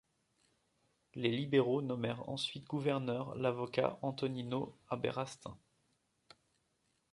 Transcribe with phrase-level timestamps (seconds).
[1.13, 5.55] Les libéraux nommèrent ensuite gouverneur l’avocat Antonino Aberastain.